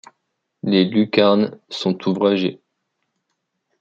Les 0.63 0.83
lucarnes 0.85 1.59
sont 1.69 2.07
ouvragées. 2.09 2.59